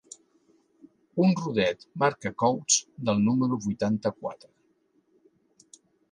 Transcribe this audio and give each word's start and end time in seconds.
Un 1.25 1.33
rodet, 1.41 1.83
marca 2.03 2.31
Koats, 2.43 2.77
del 3.09 3.21
número 3.25 3.59
vuitanta-quatre. 3.65 4.51